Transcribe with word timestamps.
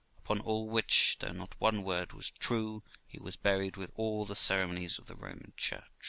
Upon 0.17 0.39
all 0.39 0.67
which, 0.67 1.17
though 1.19 1.31
not 1.31 1.53
one 1.59 1.83
word 1.83 2.11
was 2.11 2.31
true, 2.31 2.81
he 3.05 3.19
was 3.19 3.35
buried 3.35 3.77
with 3.77 3.91
all 3.93 4.25
the 4.25 4.35
ceremonies 4.35 4.97
of 4.97 5.05
the 5.05 5.13
Roman 5.13 5.53
Church. 5.55 5.85